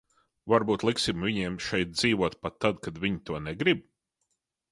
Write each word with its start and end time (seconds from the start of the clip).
Varbūt 0.53 0.83
liksim 0.87 1.25
viņiem 1.27 1.57
šeit 1.65 1.91
dzīvot 1.97 2.39
pat 2.45 2.57
tad, 2.65 2.81
kad 2.87 2.97
viņi 3.05 3.21
to 3.31 3.43
negrib? 3.49 3.87